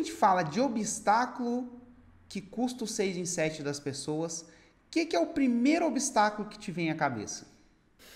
gente 0.00 0.12
fala 0.12 0.42
de 0.42 0.60
obstáculo 0.60 1.80
que 2.28 2.40
custa 2.40 2.84
o 2.84 2.86
6 2.86 3.16
em 3.16 3.26
7 3.26 3.62
das 3.62 3.80
pessoas, 3.80 4.42
o 4.42 4.46
que, 4.90 5.06
que 5.06 5.16
é 5.16 5.20
o 5.20 5.26
primeiro 5.26 5.86
obstáculo 5.86 6.48
que 6.48 6.58
te 6.58 6.70
vem 6.72 6.90
à 6.90 6.94
cabeça? 6.94 7.46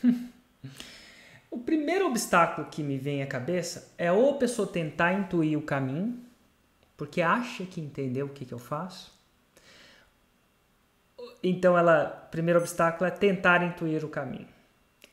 o 1.50 1.58
primeiro 1.58 2.06
obstáculo 2.06 2.68
que 2.68 2.82
me 2.82 2.96
vem 2.96 3.22
à 3.22 3.26
cabeça 3.26 3.92
é 3.98 4.10
ou 4.10 4.30
a 4.30 4.38
pessoa 4.38 4.66
tentar 4.66 5.12
intuir 5.12 5.58
o 5.58 5.62
caminho, 5.62 6.18
porque 6.96 7.20
acha 7.20 7.64
que 7.64 7.80
entendeu 7.80 8.26
o 8.26 8.30
que, 8.30 8.44
que 8.44 8.54
eu 8.54 8.58
faço. 8.58 9.12
Então, 11.42 11.76
ela, 11.76 12.24
o 12.26 12.30
primeiro 12.30 12.60
obstáculo 12.60 13.06
é 13.06 13.10
tentar 13.10 13.62
intuir 13.62 14.04
o 14.04 14.08
caminho. 14.08 14.48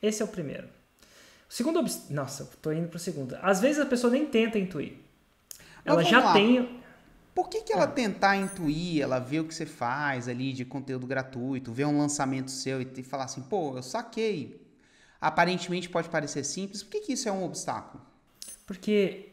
Esse 0.00 0.22
é 0.22 0.24
o 0.24 0.28
primeiro. 0.28 0.68
O 1.48 1.52
segundo 1.52 1.80
obstáculo. 1.80 2.14
Nossa, 2.14 2.44
estou 2.44 2.72
indo 2.72 2.88
para 2.88 2.96
o 2.96 3.00
segundo. 3.00 3.36
Às 3.42 3.60
vezes 3.60 3.80
a 3.80 3.86
pessoa 3.86 4.12
nem 4.12 4.26
tenta 4.26 4.58
intuir. 4.58 4.96
Ela 5.84 6.02
já 6.02 6.20
lá. 6.20 6.32
tem. 6.32 6.80
Por 7.34 7.48
que, 7.48 7.62
que 7.62 7.72
ela 7.72 7.84
ah. 7.84 7.88
tentar 7.88 8.36
intuir, 8.36 9.02
ela 9.02 9.18
vê 9.18 9.40
o 9.40 9.44
que 9.44 9.54
você 9.54 9.64
faz 9.64 10.28
ali 10.28 10.52
de 10.52 10.64
conteúdo 10.64 11.06
gratuito, 11.06 11.72
vê 11.72 11.84
um 11.84 11.98
lançamento 11.98 12.50
seu 12.50 12.82
e, 12.82 13.02
falar 13.02 13.24
assim, 13.24 13.40
pô, 13.42 13.76
eu 13.76 13.82
saquei. 13.82 14.60
Aparentemente 15.20 15.88
pode 15.88 16.08
parecer 16.08 16.44
simples, 16.44 16.82
por 16.82 16.90
que, 16.90 17.00
que 17.00 17.12
isso 17.14 17.28
é 17.28 17.32
um 17.32 17.44
obstáculo? 17.44 18.04
Porque 18.66 19.32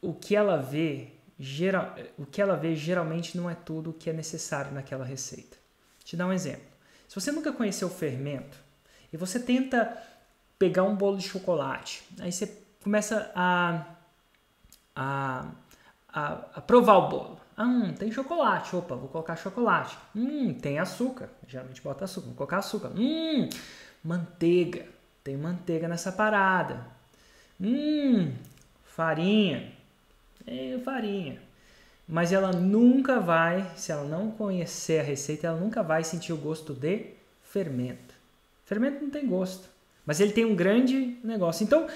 o 0.00 0.14
que 0.14 0.34
ela 0.34 0.56
vê, 0.56 1.12
geral, 1.38 1.94
o 2.16 2.24
que 2.24 2.40
ela 2.40 2.56
vê 2.56 2.74
geralmente 2.74 3.36
não 3.36 3.50
é 3.50 3.54
tudo 3.54 3.90
o 3.90 3.92
que 3.92 4.08
é 4.08 4.12
necessário 4.12 4.72
naquela 4.72 5.04
receita. 5.04 5.56
Vou 5.98 6.04
te 6.04 6.16
dar 6.16 6.26
um 6.26 6.32
exemplo. 6.32 6.76
Se 7.08 7.14
você 7.14 7.30
nunca 7.32 7.52
conheceu 7.52 7.88
o 7.88 7.90
fermento 7.90 8.56
e 9.12 9.16
você 9.16 9.38
tenta 9.38 10.00
pegar 10.58 10.84
um 10.84 10.96
bolo 10.96 11.18
de 11.18 11.28
chocolate, 11.28 12.02
aí 12.20 12.32
você 12.32 12.46
começa 12.82 13.30
a, 13.34 13.84
a 14.94 15.50
a, 16.16 16.46
a 16.54 16.60
provar 16.62 16.96
o 16.96 17.08
bolo. 17.08 17.40
Ah, 17.54 17.64
hum, 17.64 17.92
tem 17.92 18.10
chocolate. 18.10 18.74
Opa, 18.74 18.94
vou 18.94 19.08
colocar 19.08 19.36
chocolate. 19.36 19.98
Hum, 20.16 20.54
tem 20.54 20.78
açúcar. 20.78 21.28
Geralmente 21.46 21.82
bota 21.82 22.06
açúcar. 22.06 22.26
Vou 22.28 22.34
colocar 22.34 22.58
açúcar. 22.58 22.90
Hum, 22.96 23.48
manteiga. 24.02 24.86
Tem 25.22 25.36
manteiga 25.36 25.86
nessa 25.86 26.10
parada. 26.10 26.86
Hum, 27.60 28.32
farinha. 28.82 29.72
É, 30.46 30.78
farinha. 30.82 31.38
Mas 32.08 32.32
ela 32.32 32.52
nunca 32.52 33.20
vai, 33.20 33.70
se 33.76 33.92
ela 33.92 34.04
não 34.04 34.30
conhecer 34.30 35.00
a 35.00 35.02
receita, 35.02 35.48
ela 35.48 35.58
nunca 35.58 35.82
vai 35.82 36.02
sentir 36.02 36.32
o 36.32 36.36
gosto 36.36 36.72
de 36.72 37.10
fermento. 37.42 38.14
Fermento 38.64 39.02
não 39.02 39.10
tem 39.10 39.26
gosto, 39.26 39.68
mas 40.04 40.20
ele 40.20 40.32
tem 40.32 40.44
um 40.44 40.54
grande 40.54 41.18
negócio. 41.22 41.64
Então, 41.64 41.88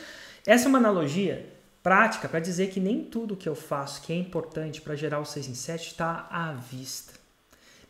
essa 0.47 0.67
é 0.67 0.69
uma 0.69 0.79
analogia 0.79 1.47
prática 1.83 2.29
para 2.29 2.41
dizer 2.41 2.71
que 2.71 2.81
nem 2.81 3.05
tudo 3.05 3.37
que 3.37 3.49
eu 3.49 3.55
faço 3.55 4.03
que 4.03 4.13
é 4.13 4.17
importante 4.17 4.81
para 4.81 4.95
gerar 4.95 5.21
o 5.21 5.25
6 5.25 5.49
em 5.49 5.55
7 5.55 5.89
está 5.89 6.29
à 6.31 6.53
vista. 6.53 7.15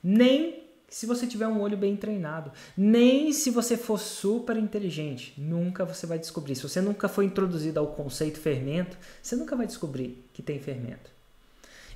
Nem 0.03 0.71
se 0.89 1.07
você 1.07 1.25
tiver 1.25 1.47
um 1.47 1.61
olho 1.61 1.77
bem 1.77 1.97
treinado, 1.97 2.51
nem 2.77 3.33
se 3.33 3.49
você 3.49 3.77
for 3.77 3.99
super 3.99 4.57
inteligente, 4.57 5.35
nunca 5.39 5.85
você 5.85 6.05
vai 6.05 6.19
descobrir. 6.19 6.57
Se 6.57 6.65
você 6.65 6.81
nunca 6.81 7.09
foi 7.09 7.27
introduzido 7.27 7.79
ao 7.79 7.87
conceito 7.87 8.41
fermento, 8.41 8.99
você 9.23 9.37
nunca 9.37 9.55
vai 9.55 9.69
descobrir 9.69 10.29
que 10.33 10.43
tem 10.43 10.59
fermento. 10.59 11.11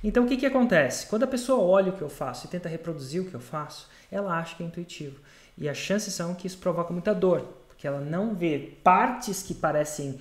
Então 0.01 0.23
o 0.23 0.27
que, 0.27 0.37
que 0.37 0.45
acontece? 0.45 1.07
Quando 1.07 1.23
a 1.23 1.27
pessoa 1.27 1.61
olha 1.61 1.91
o 1.91 1.97
que 1.97 2.01
eu 2.01 2.09
faço 2.09 2.45
e 2.45 2.49
tenta 2.49 2.69
reproduzir 2.69 3.21
o 3.21 3.25
que 3.25 3.33
eu 3.33 3.39
faço, 3.39 3.89
ela 4.09 4.39
acha 4.39 4.55
que 4.55 4.63
é 4.63 4.65
intuitivo. 4.65 5.19
E 5.57 5.67
as 5.67 5.77
chances 5.77 6.13
são 6.13 6.33
que 6.33 6.47
isso 6.47 6.57
provoca 6.57 6.93
muita 6.93 7.13
dor, 7.13 7.41
porque 7.67 7.85
ela 7.85 7.99
não 7.99 8.33
vê 8.33 8.77
partes 8.81 9.43
que 9.43 9.53
parecem 9.53 10.19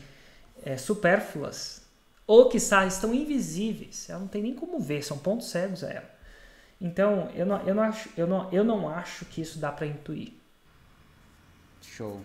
é, 0.64 0.76
supérfluas 0.76 1.82
ou 2.26 2.48
que 2.48 2.56
estão 2.56 3.14
invisíveis. 3.14 4.08
Ela 4.08 4.20
não 4.20 4.28
tem 4.28 4.42
nem 4.42 4.54
como 4.54 4.80
ver, 4.80 5.04
são 5.04 5.18
pontos 5.18 5.50
cegos 5.50 5.84
a 5.84 5.90
ela. 5.90 6.14
Então, 6.80 7.30
eu 7.34 7.46
não, 7.46 7.62
eu 7.66 7.74
não, 7.74 7.82
acho, 7.82 8.08
eu 8.16 8.26
não, 8.26 8.52
eu 8.52 8.64
não 8.64 8.88
acho 8.88 9.24
que 9.26 9.40
isso 9.40 9.58
dá 9.58 9.70
para 9.70 9.86
intuir. 9.86 10.32
Show. 11.82 12.20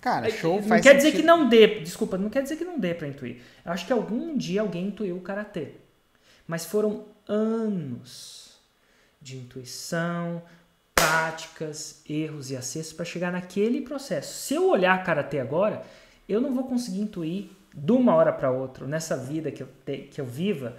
Cara, 0.00 0.30
show 0.30 0.60
não 0.60 0.68
faz 0.68 0.82
quer 0.82 0.96
dizer 0.96 1.12
que 1.12 1.22
não 1.22 1.48
dê, 1.48 1.80
desculpa, 1.80 2.16
não 2.16 2.30
quer 2.30 2.42
dizer 2.42 2.56
que 2.56 2.64
não 2.64 2.78
dê 2.78 2.94
para 2.94 3.08
intuir. 3.08 3.42
Eu 3.64 3.72
acho 3.72 3.86
que 3.86 3.92
algum 3.92 4.36
dia 4.36 4.60
alguém 4.60 4.86
intuiu 4.86 5.16
o 5.16 5.20
karatê. 5.20 5.72
Mas 6.46 6.64
foram 6.64 7.06
anos 7.28 8.58
de 9.20 9.36
intuição, 9.36 10.42
práticas, 10.94 12.02
erros 12.08 12.50
e 12.50 12.56
acertos 12.56 12.92
para 12.92 13.04
chegar 13.04 13.32
naquele 13.32 13.82
processo. 13.82 14.34
Se 14.34 14.54
eu 14.54 14.68
olhar 14.68 15.02
karatê 15.04 15.38
agora, 15.38 15.84
eu 16.30 16.40
não 16.40 16.54
vou 16.54 16.64
conseguir 16.64 17.00
intuir 17.00 17.50
de 17.74 17.92
uma 17.92 18.14
hora 18.14 18.32
para 18.32 18.50
outra, 18.50 18.86
nessa 18.86 19.16
vida 19.16 19.50
que 19.50 19.62
eu, 19.62 19.68
te, 19.84 20.08
que 20.10 20.20
eu 20.20 20.24
viva, 20.24 20.76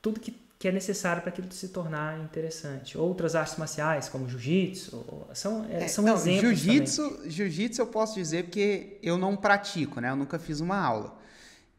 tudo 0.00 0.20
que, 0.20 0.34
que 0.58 0.68
é 0.68 0.72
necessário 0.72 1.22
para 1.22 1.30
aquilo 1.30 1.50
se 1.52 1.68
tornar 1.68 2.18
interessante. 2.20 2.96
Outras 2.96 3.34
artes 3.34 3.56
marciais, 3.56 4.08
como 4.08 4.28
jiu-jitsu, 4.28 5.26
são, 5.34 5.66
é, 5.70 5.86
são 5.88 6.04
não, 6.04 6.14
exemplos. 6.14 6.58
Jiu-jitsu, 6.58 7.22
jiu-jitsu 7.26 7.82
eu 7.82 7.86
posso 7.86 8.14
dizer 8.14 8.44
porque 8.44 8.98
eu 9.02 9.18
não 9.18 9.36
pratico, 9.36 10.00
né? 10.00 10.10
Eu 10.10 10.16
nunca 10.16 10.38
fiz 10.38 10.60
uma 10.60 10.78
aula. 10.78 11.18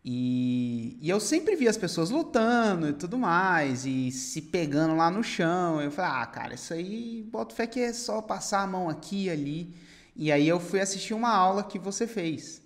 E, 0.07 0.99
e, 1.01 1.09
eu 1.09 1.19
sempre 1.19 1.55
vi 1.55 1.67
as 1.67 1.77
pessoas 1.77 2.11
lutando 2.11 2.87
e 2.87 2.93
tudo 2.93 3.17
mais, 3.17 3.87
e 3.87 4.11
se 4.11 4.39
pegando 4.39 4.95
lá 4.95 5.09
no 5.09 5.23
chão. 5.23 5.81
Eu 5.81 5.89
falei, 5.89 6.11
ah, 6.11 6.25
cara, 6.27 6.53
isso 6.53 6.71
aí, 6.75 7.27
boto 7.31 7.55
fé 7.55 7.65
que 7.65 7.79
é 7.79 7.91
só 7.91 8.21
passar 8.21 8.61
a 8.61 8.67
mão 8.67 8.87
aqui 8.87 9.25
e 9.25 9.29
ali. 9.31 9.75
E 10.15 10.31
aí 10.31 10.47
eu 10.47 10.59
fui 10.59 10.79
assistir 10.79 11.15
uma 11.15 11.29
aula 11.29 11.63
que 11.63 11.79
você 11.79 12.05
fez. 12.05 12.61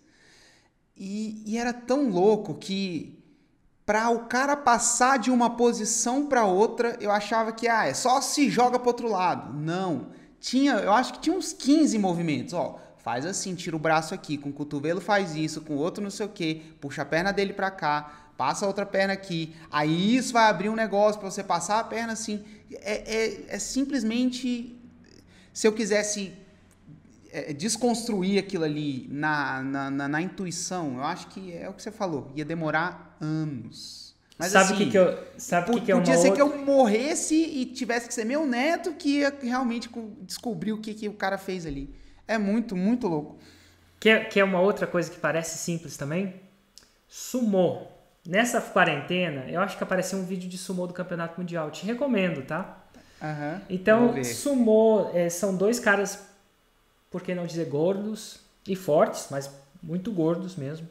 E, 1.00 1.42
e 1.46 1.58
era 1.58 1.72
tão 1.72 2.10
louco 2.10 2.56
que 2.56 3.18
para 3.86 4.10
o 4.10 4.26
cara 4.26 4.56
passar 4.56 5.18
de 5.18 5.32
uma 5.32 5.52
posição 5.52 6.28
para 6.28 6.46
outra, 6.46 6.98
eu 7.00 7.10
achava 7.10 7.54
que 7.54 7.68
ah, 7.68 7.88
é 7.88 7.94
só 7.94 8.20
se 8.22 8.50
joga 8.50 8.78
para 8.78 8.90
outro 8.90 9.08
lado. 9.08 9.58
Não. 9.58 10.08
Tinha, 10.40 10.74
eu 10.74 10.92
acho 10.92 11.14
que 11.14 11.20
tinha 11.22 11.36
uns 11.36 11.54
15 11.54 11.98
movimentos, 11.98 12.54
ó. 12.54 12.80
Faz 12.98 13.26
assim, 13.26 13.56
tira 13.56 13.76
o 13.76 13.80
braço 13.80 14.14
aqui, 14.14 14.38
com 14.38 14.50
o 14.50 14.54
cotovelo 14.54 15.00
faz 15.00 15.36
isso, 15.36 15.62
com 15.62 15.74
o 15.74 15.78
outro 15.78 16.04
não 16.04 16.12
sei 16.12 16.26
o 16.26 16.30
que, 16.30 16.56
puxa 16.82 17.02
a 17.02 17.06
perna 17.06 17.31
dele 17.31 17.54
para 17.54 17.72
cá, 17.72 18.30
passa 18.38 18.66
a 18.66 18.68
outra 18.68 18.86
perna 18.86 19.14
aqui. 19.14 19.56
Aí 19.72 20.16
isso 20.16 20.34
vai 20.34 20.50
abrir 20.50 20.70
um 20.70 20.76
negócio 20.76 21.20
para 21.20 21.31
você 21.31 21.44
passar 21.44 21.80
a 21.80 21.84
perna 21.84 22.14
assim. 22.14 22.44
É, 22.72 23.16
é, 23.16 23.56
é 23.56 23.60
simplesmente 23.60 24.78
se 25.54 25.66
eu 25.66 25.72
quisesse 25.72 26.34
é, 27.31 27.53
desconstruir 27.53 28.40
aquilo 28.40 28.63
ali 28.63 29.07
na, 29.09 29.62
na, 29.62 29.90
na, 29.90 30.07
na, 30.07 30.22
intuição, 30.22 30.97
eu 30.97 31.03
acho 31.03 31.28
que 31.28 31.53
é 31.53 31.69
o 31.69 31.73
que 31.73 31.81
você 31.81 31.91
falou, 31.91 32.31
ia 32.35 32.45
demorar 32.45 33.17
anos. 33.22 34.16
Mas 34.38 34.53
sabe 34.53 34.73
assim, 34.73 34.85
que, 34.85 34.91
que 34.91 34.97
eu, 34.97 35.17
sabe 35.38 35.72
que, 35.72 35.81
que 35.81 35.91
é 35.91 35.95
podia 35.95 36.18
ser 36.18 36.29
outra... 36.29 36.35
que 36.35 36.41
eu 36.41 36.66
morresse 36.66 37.35
e 37.35 37.66
tivesse 37.66 38.07
que 38.07 38.13
ser 38.13 38.23
meu 38.23 38.47
neto 38.47 38.94
que 38.94 39.19
ia 39.19 39.38
realmente 39.41 39.89
descobrir 40.22 40.72
o 40.72 40.79
que, 40.79 40.94
que 40.94 41.09
o 41.09 41.13
cara 41.13 41.38
fez 41.38 41.66
ali. 41.66 41.94
É 42.25 42.38
muito, 42.38 42.75
muito 42.75 43.07
louco. 43.07 43.38
Que, 44.00 44.18
que 44.22 44.39
é 44.39 44.44
uma 44.44 44.62
outra 44.62 44.88
coisa 44.88 45.12
que 45.12 45.19
parece 45.19 45.57
simples 45.57 45.97
também? 45.97 46.35
Sumô. 47.06 47.88
Nessa 48.25 48.62
quarentena, 48.62 49.45
eu 49.50 49.59
acho 49.59 49.78
que 49.78 49.84
apareceu 49.84 50.18
um 50.19 50.23
vídeo 50.23 50.47
de 50.47 50.57
sumô 50.57 50.88
do 50.88 50.94
Campeonato 50.94 51.39
Mundial. 51.39 51.69
Te 51.69 51.85
recomendo, 51.85 52.45
tá? 52.45 52.85
Uhum, 53.22 53.62
então, 53.69 54.23
sumô 54.23 55.12
é, 55.13 55.29
são 55.29 55.56
dois 55.57 55.79
caras 55.79 56.28
por 57.09 57.22
que 57.22 57.34
não 57.34 57.46
dizer 57.46 57.66
gordos 57.66 58.40
e 58.68 58.75
fortes, 58.75 59.28
mas 59.31 59.50
muito 59.81 60.12
gordos 60.12 60.56
mesmo, 60.56 60.88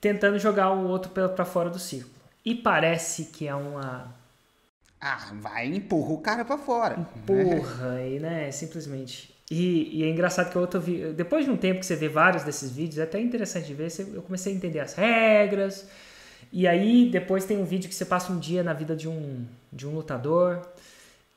tentando 0.00 0.38
jogar 0.38 0.70
o 0.70 0.88
outro 0.88 1.10
para 1.10 1.44
fora 1.44 1.68
do 1.68 1.78
círculo. 1.78 2.14
E 2.44 2.54
parece 2.54 3.26
que 3.26 3.46
é 3.46 3.54
uma. 3.54 4.14
Ah, 5.00 5.32
vai, 5.34 5.66
empurra 5.66 6.12
o 6.12 6.18
cara 6.18 6.44
para 6.44 6.58
fora. 6.58 6.98
Empurra, 6.98 7.94
né? 7.94 8.10
e 8.10 8.20
né, 8.20 8.50
simplesmente. 8.50 9.34
E, 9.50 10.00
e, 10.00 10.04
é 10.04 10.10
engraçado 10.10 10.50
que 10.50 10.56
eu 10.56 10.66
tô, 10.66 10.78
depois 10.78 11.44
de 11.44 11.50
um 11.50 11.56
tempo 11.56 11.80
que 11.80 11.86
você 11.86 11.96
vê 11.96 12.08
vários 12.08 12.42
desses 12.42 12.70
vídeos, 12.70 12.98
é 12.98 13.04
até 13.04 13.18
interessante 13.18 13.66
de 13.66 13.74
ver, 13.74 13.88
eu 14.12 14.22
comecei 14.22 14.52
a 14.52 14.56
entender 14.56 14.80
as 14.80 14.94
regras. 14.94 15.86
E 16.52 16.66
aí 16.66 17.10
depois 17.10 17.44
tem 17.44 17.58
um 17.58 17.64
vídeo 17.64 17.88
que 17.88 17.94
você 17.94 18.04
passa 18.04 18.32
um 18.32 18.38
dia 18.38 18.62
na 18.62 18.72
vida 18.72 18.94
de 18.94 19.08
um, 19.08 19.46
de 19.72 19.86
um 19.86 19.94
lutador. 19.94 20.66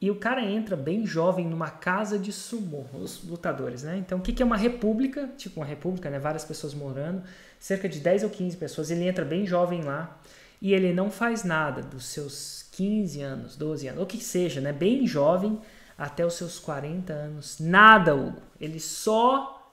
E 0.01 0.09
o 0.09 0.15
cara 0.15 0.43
entra 0.43 0.75
bem 0.75 1.05
jovem 1.05 1.45
numa 1.45 1.69
casa 1.69 2.17
de 2.17 2.33
sumô, 2.33 2.85
os 2.91 3.23
lutadores, 3.23 3.83
né? 3.83 3.97
Então, 3.97 4.17
o 4.17 4.21
que 4.21 4.41
é 4.41 4.45
uma 4.45 4.57
república? 4.57 5.29
Tipo 5.37 5.59
uma 5.59 5.65
república, 5.65 6.09
né? 6.09 6.17
Várias 6.17 6.43
pessoas 6.43 6.73
morando, 6.73 7.21
cerca 7.59 7.87
de 7.87 7.99
10 7.99 8.23
ou 8.23 8.29
15 8.31 8.57
pessoas. 8.57 8.89
Ele 8.89 9.07
entra 9.07 9.23
bem 9.23 9.45
jovem 9.45 9.83
lá 9.83 10.19
e 10.59 10.73
ele 10.73 10.91
não 10.91 11.11
faz 11.11 11.43
nada 11.43 11.83
dos 11.83 12.05
seus 12.05 12.67
15 12.71 13.21
anos, 13.21 13.55
12 13.55 13.89
anos, 13.89 13.99
ou 13.99 14.07
que 14.07 14.17
seja, 14.17 14.59
né? 14.59 14.73
Bem 14.73 15.05
jovem 15.05 15.61
até 15.95 16.25
os 16.25 16.33
seus 16.33 16.57
40 16.57 17.13
anos. 17.13 17.59
Nada, 17.59 18.15
Hugo. 18.15 18.41
Ele 18.59 18.79
só 18.79 19.71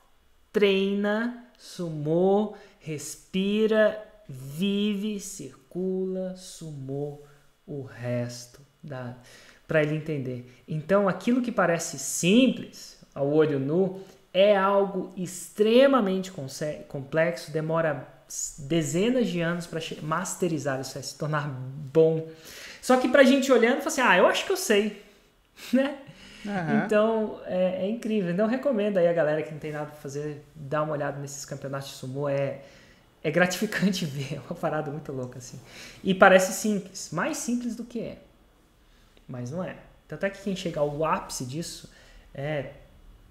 treina 0.52 1.46
sumô, 1.56 2.54
respira, 2.80 3.98
vive, 4.28 5.18
circula, 5.20 6.36
sumô 6.36 7.22
o 7.66 7.82
resto 7.82 8.60
da 8.82 9.16
para 9.68 9.82
ele 9.82 9.94
entender. 9.94 10.50
Então, 10.66 11.06
aquilo 11.06 11.42
que 11.42 11.52
parece 11.52 11.98
simples 11.98 12.98
ao 13.14 13.30
olho 13.30 13.60
nu 13.60 14.00
é 14.32 14.56
algo 14.56 15.12
extremamente 15.14 16.32
complexo, 16.88 17.52
demora 17.52 18.08
dezenas 18.58 19.28
de 19.28 19.40
anos 19.40 19.66
para 19.66 19.80
masterizar 20.02 20.80
isso, 20.80 20.98
é 20.98 21.02
se 21.02 21.16
tornar 21.16 21.48
bom. 21.48 22.26
Só 22.80 22.96
que 22.96 23.08
pra 23.08 23.22
gente 23.22 23.52
olhando, 23.52 23.78
fala 23.78 23.88
assim, 23.88 24.00
ah, 24.00 24.16
eu 24.16 24.26
acho 24.26 24.46
que 24.46 24.52
eu 24.52 24.56
sei, 24.56 25.02
né? 25.72 25.98
Uhum. 26.44 26.84
Então, 26.84 27.40
é, 27.46 27.84
é, 27.84 27.90
incrível. 27.90 28.32
Então, 28.32 28.46
recomendo 28.46 28.96
aí 28.96 29.06
a 29.06 29.12
galera 29.12 29.42
que 29.42 29.50
não 29.50 29.58
tem 29.58 29.72
nada 29.72 29.86
pra 29.86 29.96
fazer, 29.96 30.42
dar 30.54 30.82
uma 30.82 30.92
olhada 30.92 31.20
nesses 31.20 31.44
campeonatos 31.44 31.90
de 31.90 31.94
sumô. 31.96 32.28
É, 32.28 32.60
é 33.22 33.30
gratificante 33.30 34.06
ver, 34.06 34.36
é 34.36 34.40
uma 34.40 34.54
parada 34.54 34.90
muito 34.90 35.12
louca, 35.12 35.38
assim. 35.38 35.60
E 36.02 36.14
parece 36.14 36.52
simples, 36.52 37.10
mais 37.12 37.36
simples 37.36 37.76
do 37.76 37.84
que 37.84 38.00
é. 38.00 38.18
Mas 39.28 39.50
não 39.50 39.62
é. 39.62 39.76
Tanto 40.06 40.24
é 40.24 40.30
que 40.30 40.42
quem 40.42 40.56
chega 40.56 40.80
ao 40.80 41.04
ápice 41.04 41.44
disso 41.44 41.90
é, 42.34 42.72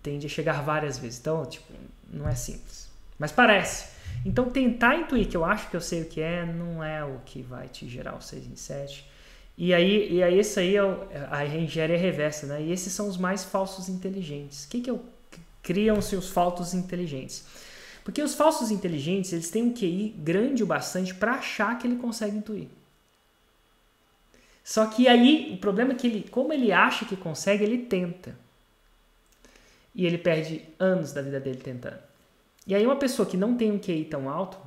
tende 0.03 0.27
a 0.27 0.29
chegar 0.29 0.61
várias 0.61 0.97
vezes. 0.99 1.19
Então, 1.19 1.45
tipo, 1.45 1.73
não 2.09 2.29
é 2.29 2.35
simples. 2.35 2.89
Mas 3.17 3.31
parece. 3.31 3.97
Então, 4.25 4.49
tentar 4.49 4.95
intuir 4.95 5.27
que 5.27 5.35
eu 5.35 5.43
acho 5.43 5.69
que 5.69 5.75
eu 5.75 5.81
sei 5.81 6.03
o 6.03 6.05
que 6.05 6.21
é, 6.21 6.45
não 6.45 6.83
é 6.83 7.03
o 7.03 7.19
que 7.25 7.41
vai 7.41 7.67
te 7.67 7.89
gerar 7.89 8.15
o 8.15 8.21
6 8.21 8.45
em 8.47 8.55
7. 8.55 9.09
E 9.57 9.73
aí, 9.73 10.13
e 10.13 10.21
aí 10.21 10.37
esse 10.37 10.59
aí 10.59 10.75
é 10.75 10.83
o, 10.83 11.07
a 11.31 11.43
engenharia 11.45 11.97
reversa, 11.97 12.45
né? 12.45 12.61
E 12.61 12.71
esses 12.71 12.93
são 12.93 13.07
os 13.07 13.17
mais 13.17 13.43
falsos 13.43 13.89
inteligentes. 13.89 14.65
O 14.65 14.69
que 14.69 14.81
que 14.81 14.91
eu, 14.91 15.03
criam-se 15.63 16.15
os 16.15 16.29
falsos 16.29 16.75
inteligentes? 16.75 17.43
Porque 18.03 18.21
os 18.21 18.35
falsos 18.35 18.69
inteligentes, 18.69 19.33
eles 19.33 19.49
têm 19.49 19.63
um 19.63 19.73
QI 19.73 20.15
grande 20.19 20.63
o 20.63 20.65
bastante 20.67 21.13
para 21.13 21.33
achar 21.33 21.77
que 21.77 21.87
ele 21.87 21.97
consegue 21.97 22.37
intuir. 22.37 22.67
Só 24.67 24.85
que 24.87 25.07
aí, 25.07 25.53
o 25.53 25.57
problema 25.59 25.93
é 25.93 25.95
que 25.95 26.05
ele, 26.05 26.27
como 26.29 26.51
ele 26.51 26.73
acha 26.73 27.05
que 27.05 27.15
consegue, 27.15 27.63
ele 27.63 27.85
tenta. 27.85 28.35
E 29.95 30.05
ele 30.05 30.17
perde 30.17 30.61
anos 30.77 31.13
da 31.13 31.21
vida 31.21 31.39
dele 31.39 31.61
tentando. 31.61 31.99
E 32.67 32.75
aí 32.75 32.85
uma 32.85 32.97
pessoa 32.97 33.25
que 33.25 33.37
não 33.37 33.55
tem 33.55 33.71
um 33.71 33.79
QI 33.79 34.03
tão 34.03 34.29
alto, 34.29 34.57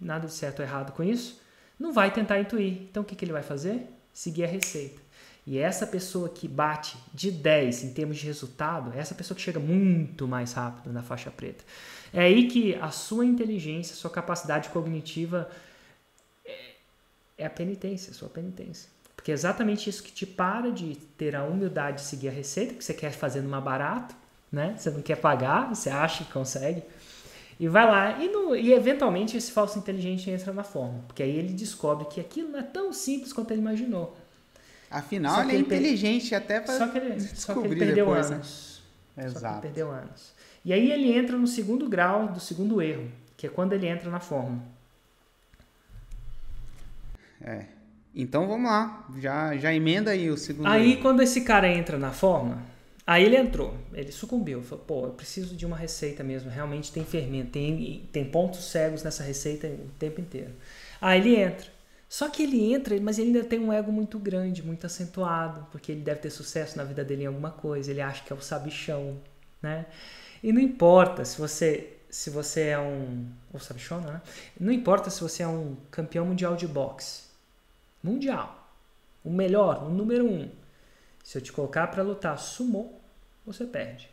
nada 0.00 0.28
de 0.28 0.32
certo 0.32 0.60
ou 0.60 0.64
errado 0.64 0.92
com 0.92 1.02
isso, 1.02 1.40
não 1.76 1.92
vai 1.92 2.12
tentar 2.12 2.38
intuir. 2.38 2.82
Então 2.82 3.02
o 3.02 3.06
que, 3.06 3.16
que 3.16 3.24
ele 3.24 3.32
vai 3.32 3.42
fazer? 3.42 3.84
seguir 4.12 4.44
a 4.44 4.48
receita. 4.48 5.00
E 5.44 5.58
essa 5.58 5.86
pessoa 5.86 6.28
que 6.28 6.46
bate 6.46 6.96
de 7.12 7.30
10 7.30 7.84
em 7.84 7.94
termos 7.94 8.18
de 8.18 8.26
resultado, 8.26 8.92
é 8.96 9.00
essa 9.00 9.14
pessoa 9.14 9.34
que 9.34 9.42
chega 9.42 9.58
muito 9.58 10.28
mais 10.28 10.52
rápido 10.52 10.92
na 10.92 11.02
faixa 11.02 11.30
preta. 11.30 11.64
É 12.12 12.20
aí 12.20 12.48
que 12.48 12.74
a 12.76 12.90
sua 12.90 13.24
inteligência, 13.24 13.96
sua 13.96 14.10
capacidade 14.10 14.68
cognitiva 14.68 15.50
é, 16.44 16.74
é 17.38 17.46
a 17.46 17.50
penitência, 17.50 18.12
sua 18.12 18.28
penitência. 18.28 18.88
Porque 19.28 19.32
é 19.32 19.34
exatamente 19.34 19.90
isso 19.90 20.02
que 20.02 20.10
te 20.10 20.24
para 20.24 20.72
de 20.72 20.96
ter 21.18 21.36
a 21.36 21.44
humildade 21.44 21.98
de 21.98 22.04
seguir 22.04 22.28
a 22.28 22.32
receita, 22.32 22.72
que 22.72 22.82
você 22.82 22.94
quer 22.94 23.12
fazer 23.12 23.42
numa 23.42 23.60
barato, 23.60 24.14
né? 24.50 24.74
Você 24.74 24.90
não 24.90 25.02
quer 25.02 25.16
pagar, 25.16 25.68
você 25.68 25.90
acha 25.90 26.24
que 26.24 26.32
consegue. 26.32 26.82
E 27.60 27.68
vai 27.68 27.86
lá, 27.86 28.24
e, 28.24 28.28
no, 28.30 28.56
e 28.56 28.72
eventualmente 28.72 29.36
esse 29.36 29.52
falso 29.52 29.78
inteligente 29.78 30.30
entra 30.30 30.50
na 30.50 30.64
forma, 30.64 31.00
porque 31.06 31.22
aí 31.22 31.36
ele 31.36 31.52
descobre 31.52 32.06
que 32.06 32.18
aquilo 32.18 32.52
não 32.52 32.60
é 32.60 32.62
tão 32.62 32.90
simples 32.90 33.30
quanto 33.30 33.50
ele 33.50 33.60
imaginou. 33.60 34.16
Afinal, 34.90 35.42
ele 35.42 35.56
é 35.56 35.58
inteligente 35.58 36.34
até 36.34 36.58
para 36.58 36.78
só 36.78 36.88
que 36.88 36.96
ele, 36.96 37.20
só 37.20 37.52
que 37.52 37.66
ele 37.66 37.76
perdeu 37.76 38.06
depois, 38.06 38.30
né? 38.30 38.36
anos. 38.36 38.82
Né? 39.14 39.26
Exato. 39.26 39.60
perdeu 39.60 39.90
anos. 39.90 40.32
E 40.64 40.72
aí 40.72 40.90
ele 40.90 41.12
entra 41.12 41.36
no 41.36 41.46
segundo 41.46 41.86
grau 41.86 42.28
do 42.28 42.40
segundo 42.40 42.80
erro, 42.80 43.10
que 43.36 43.46
é 43.46 43.50
quando 43.50 43.74
ele 43.74 43.88
entra 43.88 44.10
na 44.10 44.20
forma. 44.20 44.62
É. 47.42 47.76
Então 48.18 48.48
vamos 48.48 48.68
lá, 48.68 49.06
já, 49.18 49.56
já 49.56 49.72
emenda 49.72 50.10
aí 50.10 50.28
o 50.28 50.36
segundo. 50.36 50.66
Aí 50.66 50.92
erro. 50.92 51.02
quando 51.02 51.22
esse 51.22 51.42
cara 51.42 51.68
entra 51.68 51.96
na 51.96 52.10
forma, 52.10 52.60
Aí 53.08 53.24
ele 53.24 53.38
entrou, 53.38 53.74
ele 53.94 54.12
sucumbiu, 54.12 54.62
falou, 54.62 54.84
pô, 54.84 55.06
eu 55.06 55.12
preciso 55.12 55.56
de 55.56 55.64
uma 55.64 55.78
receita 55.78 56.22
mesmo, 56.22 56.50
realmente 56.50 56.92
tem 56.92 57.06
fermento, 57.06 57.52
tem, 57.52 58.06
tem 58.12 58.22
pontos 58.22 58.70
cegos 58.70 59.02
nessa 59.02 59.22
receita 59.22 59.66
o 59.66 59.88
tempo 59.98 60.20
inteiro. 60.20 60.52
Aí 61.00 61.18
ele 61.18 61.36
entra. 61.36 61.68
Só 62.06 62.28
que 62.28 62.42
ele 62.42 62.70
entra, 62.70 63.00
mas 63.00 63.18
ele 63.18 63.28
ainda 63.28 63.44
tem 63.44 63.58
um 63.58 63.72
ego 63.72 63.90
muito 63.90 64.18
grande, 64.18 64.62
muito 64.62 64.84
acentuado, 64.84 65.66
porque 65.72 65.92
ele 65.92 66.02
deve 66.02 66.20
ter 66.20 66.28
sucesso 66.28 66.76
na 66.76 66.84
vida 66.84 67.02
dele 67.02 67.22
em 67.22 67.26
alguma 67.26 67.50
coisa, 67.50 67.90
ele 67.90 68.02
acha 68.02 68.22
que 68.22 68.30
é 68.30 68.36
o 68.36 68.42
sabichão, 68.42 69.18
né? 69.62 69.86
E 70.42 70.52
não 70.52 70.60
importa 70.60 71.24
se 71.24 71.38
você 71.38 71.94
se 72.10 72.28
você 72.28 72.68
é 72.68 72.78
um 72.78 73.26
ou 73.50 73.58
sabichona, 73.58 74.12
né? 74.12 74.22
Não 74.60 74.72
importa 74.72 75.08
se 75.08 75.22
você 75.22 75.42
é 75.42 75.48
um 75.48 75.78
campeão 75.90 76.26
mundial 76.26 76.56
de 76.56 76.66
boxe, 76.66 77.22
mundial, 78.02 78.70
o 79.24 79.30
melhor, 79.30 79.84
o 79.84 79.88
número 79.88 80.26
um. 80.26 80.50
Se 81.22 81.38
eu 81.38 81.42
te 81.42 81.52
colocar 81.52 81.86
para 81.88 82.02
lutar 82.02 82.38
sumô, 82.38 82.92
você 83.44 83.64
perde. 83.64 84.08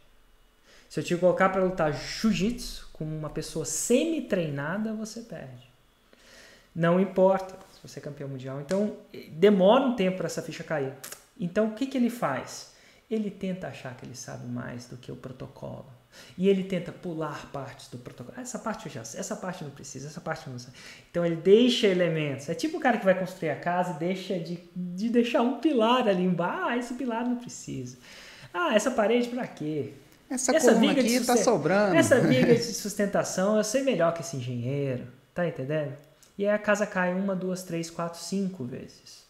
Se 0.89 0.99
eu 0.99 1.03
te 1.03 1.15
colocar 1.15 1.49
para 1.49 1.63
lutar 1.63 1.93
jiu-jitsu 1.93 2.89
com 2.93 3.03
uma 3.03 3.29
pessoa 3.29 3.65
semi-treinada, 3.65 4.93
você 4.93 5.21
perde. 5.21 5.69
Não 6.75 6.99
importa 6.99 7.55
se 7.73 7.87
você 7.87 7.99
é 7.99 8.01
campeão 8.01 8.29
mundial. 8.29 8.59
Então, 8.61 8.97
demora 9.31 9.85
um 9.85 9.95
tempo 9.95 10.17
para 10.17 10.27
essa 10.27 10.41
ficha 10.41 10.63
cair. 10.63 10.93
Então, 11.39 11.67
o 11.67 11.73
que, 11.73 11.85
que 11.85 11.97
ele 11.97 12.09
faz? 12.09 12.73
Ele 13.09 13.29
tenta 13.29 13.67
achar 13.67 13.95
que 13.95 14.05
ele 14.05 14.15
sabe 14.15 14.47
mais 14.47 14.87
do 14.87 14.97
que 14.97 15.11
o 15.11 15.15
protocolo. 15.15 15.85
E 16.37 16.49
ele 16.49 16.63
tenta 16.63 16.91
pular 16.91 17.49
partes 17.51 17.87
do 17.87 17.97
protocolo. 17.97 18.37
Essa 18.39 18.59
parte 18.59 18.87
eu 18.87 18.91
já 18.91 19.03
sei, 19.03 19.19
essa 19.19 19.35
parte 19.35 19.63
não 19.63 19.71
precisa, 19.71 20.07
essa 20.07 20.19
parte 20.19 20.49
não 20.49 20.59
sei. 20.59 20.73
Então 21.09 21.25
ele 21.25 21.37
deixa 21.37 21.87
elementos. 21.87 22.49
É 22.49 22.53
tipo 22.53 22.77
o 22.77 22.79
cara 22.79 22.97
que 22.97 23.05
vai 23.05 23.17
construir 23.17 23.49
a 23.49 23.55
casa 23.55 23.93
e 23.95 23.99
deixa 23.99 24.37
de, 24.39 24.59
de 24.75 25.09
deixar 25.09 25.41
um 25.41 25.59
pilar 25.59 26.07
ali 26.07 26.23
embaixo. 26.23 26.65
Ah, 26.65 26.77
esse 26.77 26.93
pilar 26.93 27.25
não 27.25 27.37
precisa. 27.37 27.97
Ah, 28.53 28.75
essa 28.75 28.91
parede 28.91 29.29
para 29.29 29.47
quê? 29.47 29.93
Essa, 30.29 30.55
essa 30.55 30.73
viga 30.73 31.01
aqui 31.01 31.15
está 31.15 31.37
sobrando. 31.37 31.95
Essa 31.95 32.19
viga 32.19 32.53
de 32.55 32.63
sustentação, 32.63 33.57
eu 33.57 33.63
sei 33.63 33.83
melhor 33.83 34.13
que 34.13 34.21
esse 34.21 34.35
engenheiro. 34.35 35.07
Tá 35.33 35.47
entendendo? 35.47 35.93
E 36.37 36.45
aí 36.45 36.53
a 36.53 36.57
casa 36.57 36.85
cai 36.85 37.13
uma, 37.13 37.35
duas, 37.35 37.63
três, 37.63 37.89
quatro, 37.89 38.19
cinco 38.19 38.63
vezes. 38.63 39.25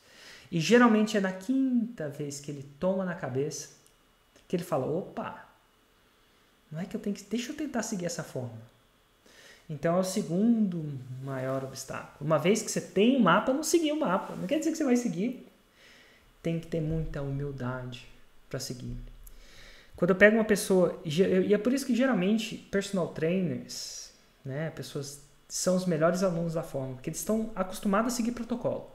E 0.51 0.59
geralmente 0.59 1.17
é 1.17 1.19
na 1.19 1.31
quinta 1.31 2.09
vez 2.09 2.39
que 2.39 2.51
ele 2.51 2.63
toma 2.79 3.03
na 3.03 3.15
cabeça 3.15 3.69
que 4.47 4.55
ele 4.55 4.63
fala: 4.63 4.85
opa, 4.85 5.43
não 6.71 6.79
é 6.79 6.85
que 6.85 6.95
eu 6.95 6.99
tenho 6.99 7.15
que. 7.15 7.23
Deixa 7.23 7.51
eu 7.51 7.55
tentar 7.55 7.83
seguir 7.83 8.05
essa 8.05 8.23
forma. 8.23 8.75
Então 9.69 9.95
é 9.95 9.99
o 9.99 10.03
segundo 10.03 10.83
maior 11.23 11.63
obstáculo. 11.63 12.17
Uma 12.21 12.37
vez 12.37 12.61
que 12.61 12.69
você 12.69 12.81
tem 12.81 13.17
um 13.17 13.19
mapa, 13.19 13.53
não 13.53 13.63
seguir 13.63 13.91
o 13.91 13.99
mapa. 13.99 14.35
Não 14.35 14.47
quer 14.47 14.59
dizer 14.59 14.71
que 14.71 14.77
você 14.77 14.83
vai 14.83 14.95
seguir. 14.95 15.47
Tem 16.41 16.59
que 16.59 16.67
ter 16.67 16.81
muita 16.81 17.21
humildade 17.21 18.07
para 18.49 18.59
seguir. 18.59 18.95
Quando 19.95 20.11
eu 20.11 20.15
pego 20.15 20.35
uma 20.35 20.45
pessoa, 20.45 21.01
e 21.03 21.53
é 21.53 21.57
por 21.57 21.73
isso 21.73 21.85
que 21.85 21.95
geralmente 21.95 22.57
personal 22.69 23.07
trainers, 23.07 24.11
né, 24.43 24.69
pessoas 24.71 25.21
são 25.47 25.75
os 25.75 25.85
melhores 25.85 26.21
alunos 26.21 26.53
da 26.53 26.63
forma, 26.63 26.95
porque 26.95 27.09
eles 27.09 27.19
estão 27.19 27.51
acostumados 27.55 28.13
a 28.13 28.15
seguir 28.15 28.33
protocolo. 28.33 28.91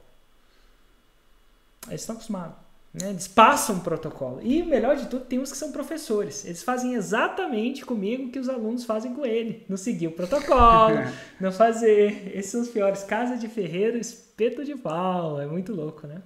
Eles 1.87 2.01
estão 2.01 2.15
acostumados. 2.15 2.55
Né? 2.93 3.09
Eles 3.09 3.27
passam 3.27 3.77
um 3.77 3.79
protocolo. 3.79 4.39
E 4.43 4.61
o 4.61 4.65
melhor 4.65 4.95
de 4.95 5.07
tudo, 5.07 5.25
tem 5.25 5.39
uns 5.39 5.51
que 5.51 5.57
são 5.57 5.71
professores. 5.71 6.45
Eles 6.45 6.61
fazem 6.61 6.93
exatamente 6.93 7.85
comigo 7.85 8.25
o 8.25 8.31
que 8.31 8.39
os 8.39 8.49
alunos 8.49 8.83
fazem 8.83 9.13
com 9.13 9.25
ele. 9.25 9.65
Não 9.69 9.77
seguir 9.77 10.07
o 10.07 10.11
protocolo, 10.11 10.97
não 11.39 11.51
fazer. 11.51 12.35
Esses 12.35 12.51
são 12.51 12.61
os 12.61 12.69
piores. 12.69 13.03
Casa 13.03 13.37
de 13.37 13.47
ferreiro, 13.47 13.97
espeto 13.97 14.65
de 14.65 14.75
pau. 14.75 15.39
É 15.39 15.45
muito 15.45 15.73
louco, 15.73 16.05
né? 16.05 16.21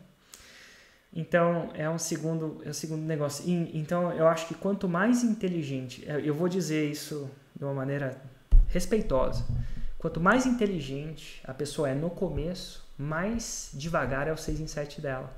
Então, 1.14 1.70
é 1.74 1.90
um 1.90 1.98
segundo, 1.98 2.62
é 2.66 2.70
um 2.70 2.74
segundo 2.74 3.04
negócio. 3.04 3.48
E, 3.48 3.78
então, 3.78 4.12
eu 4.12 4.28
acho 4.28 4.48
que 4.48 4.54
quanto 4.56 4.90
mais 4.90 5.24
inteligente, 5.24 6.04
é, 6.06 6.20
eu 6.22 6.34
vou 6.34 6.50
dizer 6.50 6.90
isso 6.90 7.30
de 7.56 7.64
uma 7.64 7.74
maneira 7.74 8.22
respeitosa. 8.68 9.46
Quanto 9.98 10.20
mais 10.20 10.46
inteligente 10.46 11.42
a 11.46 11.54
pessoa 11.54 11.90
é 11.90 11.94
no 11.94 12.10
começo, 12.10 12.86
mais 12.98 13.70
devagar 13.74 14.28
é 14.28 14.34
o 14.34 14.38
6 14.38 14.60
em 14.60 14.68
7 14.68 15.00
dela. 15.00 15.34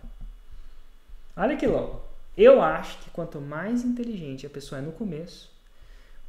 Olha 1.38 1.56
que 1.56 1.68
louco. 1.68 2.02
Eu 2.36 2.62
acho 2.62 2.98
que 3.00 3.12
quanto 3.12 3.40
mais 3.40 3.84
inteligente 3.84 4.46
a 4.46 4.50
pessoa 4.50 4.80
é 4.80 4.82
no 4.82 4.92
começo, 4.92 5.52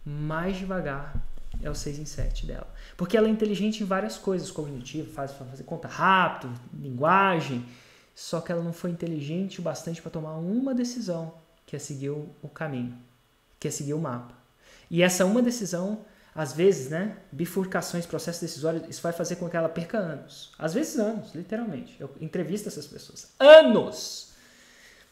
mais 0.04 0.56
devagar 0.56 1.14
é 1.62 1.70
o 1.70 1.74
6 1.74 1.98
em 1.98 2.04
7 2.04 2.46
dela. 2.46 2.68
Porque 2.96 3.16
ela 3.16 3.26
é 3.26 3.30
inteligente 3.30 3.82
em 3.82 3.86
várias 3.86 4.18
coisas, 4.18 4.50
cognitivo, 4.50 5.10
faz 5.10 5.32
fazer 5.32 5.64
conta 5.64 5.88
rápido, 5.88 6.52
linguagem, 6.74 7.64
só 8.14 8.40
que 8.40 8.52
ela 8.52 8.62
não 8.62 8.72
foi 8.72 8.90
inteligente 8.90 9.60
o 9.60 9.62
bastante 9.62 10.02
para 10.02 10.10
tomar 10.10 10.36
uma 10.36 10.74
decisão, 10.74 11.32
que 11.66 11.74
é 11.74 11.78
seguir 11.78 12.10
o 12.10 12.48
caminho, 12.52 12.96
que 13.58 13.68
é 13.68 13.70
seguir 13.70 13.94
o 13.94 13.98
mapa. 13.98 14.34
E 14.90 15.02
essa 15.02 15.24
uma 15.24 15.42
decisão, 15.42 16.04
às 16.34 16.52
vezes, 16.52 16.90
né, 16.90 17.16
bifurcações, 17.32 18.06
processos 18.06 18.40
decisórios, 18.40 18.88
isso 18.88 19.02
vai 19.02 19.12
fazer 19.12 19.36
com 19.36 19.48
que 19.48 19.56
ela 19.56 19.68
perca 19.68 19.98
anos. 19.98 20.52
Às 20.58 20.74
vezes 20.74 20.98
anos, 20.98 21.34
literalmente. 21.34 21.96
Eu 21.98 22.10
entrevisto 22.20 22.68
essas 22.68 22.86
pessoas. 22.86 23.32
Anos! 23.38 24.28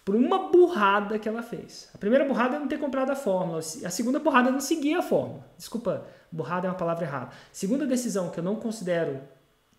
Por 0.06 0.14
uma 0.14 0.50
burrada 0.50 1.18
que 1.18 1.28
ela 1.28 1.42
fez. 1.42 1.90
A 1.92 1.98
primeira 1.98 2.24
burrada 2.24 2.54
é 2.54 2.58
não 2.60 2.68
ter 2.68 2.78
comprado 2.78 3.10
a 3.10 3.16
fórmula. 3.16 3.58
A 3.58 3.90
segunda 3.90 4.20
burrada 4.20 4.50
é 4.50 4.52
não 4.52 4.60
seguir 4.60 4.94
a 4.94 5.02
fórmula. 5.02 5.44
Desculpa, 5.58 6.06
burrada 6.30 6.68
é 6.68 6.70
uma 6.70 6.76
palavra 6.76 7.04
errada. 7.04 7.30
Segunda 7.52 7.84
decisão 7.84 8.30
que 8.30 8.38
eu 8.38 8.44
não 8.44 8.54
considero 8.54 9.20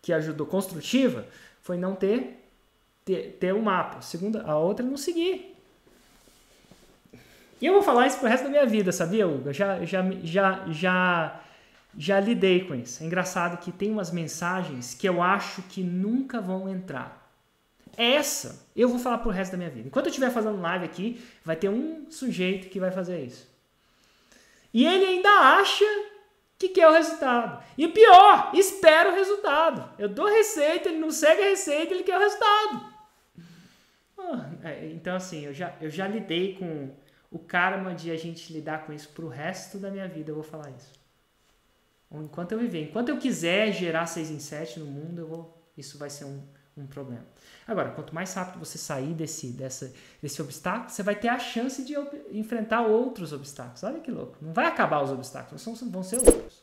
que 0.02 0.12
ajudou 0.12 0.46
construtiva 0.46 1.24
foi 1.62 1.78
não 1.78 1.94
ter 1.94 2.44
ter, 3.06 3.38
ter 3.40 3.54
um 3.54 3.62
mapa. 3.62 4.02
Segunda, 4.02 4.42
a 4.42 4.58
outra 4.58 4.84
é 4.84 4.88
não 4.88 4.98
seguir. 4.98 5.56
E 7.58 7.64
eu 7.64 7.72
vou 7.72 7.82
falar 7.82 8.06
isso 8.06 8.18
pro 8.18 8.28
resto 8.28 8.44
da 8.44 8.50
minha 8.50 8.66
vida, 8.66 8.92
sabia, 8.92 9.26
Hugo? 9.26 9.50
já, 9.50 9.82
já, 9.86 10.04
já, 10.22 10.64
já 10.68 11.40
já 11.96 12.20
lidei 12.20 12.66
com 12.66 12.74
isso. 12.74 13.02
É 13.02 13.06
engraçado 13.06 13.58
que 13.58 13.72
tem 13.72 13.90
umas 13.90 14.10
mensagens 14.10 14.92
que 14.92 15.08
eu 15.08 15.22
acho 15.22 15.62
que 15.62 15.82
nunca 15.82 16.38
vão 16.38 16.68
entrar. 16.68 17.27
Essa 17.98 18.64
eu 18.76 18.88
vou 18.88 19.00
falar 19.00 19.18
pro 19.18 19.30
resto 19.30 19.52
da 19.52 19.58
minha 19.58 19.70
vida. 19.70 19.88
Enquanto 19.88 20.06
eu 20.06 20.10
estiver 20.10 20.30
fazendo 20.30 20.60
live 20.60 20.84
aqui, 20.84 21.20
vai 21.44 21.56
ter 21.56 21.68
um 21.68 22.08
sujeito 22.08 22.68
que 22.68 22.78
vai 22.78 22.92
fazer 22.92 23.24
isso. 23.24 23.48
E 24.72 24.86
ele 24.86 25.04
ainda 25.04 25.28
acha 25.28 25.84
que 26.56 26.68
quer 26.68 26.86
o 26.88 26.92
resultado. 26.92 27.60
E 27.76 27.88
pior, 27.88 28.52
espera 28.54 29.10
o 29.10 29.14
resultado. 29.14 29.92
Eu 29.98 30.08
dou 30.08 30.26
receita, 30.26 30.88
ele 30.88 30.98
não 30.98 31.10
segue 31.10 31.42
a 31.42 31.46
receita, 31.46 31.92
ele 31.92 32.04
quer 32.04 32.16
o 32.16 32.20
resultado. 32.20 32.98
É, 34.62 34.86
então, 34.92 35.16
assim, 35.16 35.44
eu 35.44 35.52
já, 35.52 35.74
eu 35.80 35.90
já 35.90 36.06
lidei 36.06 36.54
com 36.54 36.90
o 37.32 37.38
karma 37.38 37.94
de 37.94 38.12
a 38.12 38.16
gente 38.16 38.52
lidar 38.52 38.86
com 38.86 38.92
isso 38.92 39.08
pro 39.08 39.26
resto 39.26 39.76
da 39.78 39.90
minha 39.90 40.06
vida, 40.06 40.30
eu 40.30 40.34
vou 40.36 40.44
falar 40.44 40.70
isso. 40.70 40.92
Enquanto 42.12 42.52
eu 42.52 42.58
viver, 42.58 42.84
enquanto 42.84 43.08
eu 43.08 43.18
quiser 43.18 43.72
gerar 43.72 44.06
6 44.06 44.30
em 44.30 44.38
7 44.38 44.78
no 44.80 44.86
mundo, 44.86 45.20
eu 45.20 45.26
vou, 45.26 45.72
isso 45.76 45.98
vai 45.98 46.08
ser 46.08 46.24
um, 46.24 46.42
um 46.80 46.86
problema. 46.86 47.24
Agora, 47.66 47.90
quanto 47.90 48.14
mais 48.14 48.32
rápido 48.34 48.58
você 48.58 48.78
sair 48.78 49.14
desse, 49.14 49.48
dessa, 49.48 49.92
desse 50.22 50.40
obstáculo, 50.40 50.90
você 50.90 51.02
vai 51.02 51.14
ter 51.14 51.28
a 51.28 51.38
chance 51.38 51.84
de 51.84 51.94
enfrentar 52.30 52.82
outros 52.82 53.32
obstáculos. 53.32 53.82
Olha 53.82 54.00
que 54.00 54.10
louco. 54.10 54.36
Não 54.40 54.52
vai 54.52 54.66
acabar 54.66 55.02
os 55.02 55.10
obstáculos, 55.10 55.64
vão 55.64 56.02
ser 56.02 56.18
outros. 56.18 56.62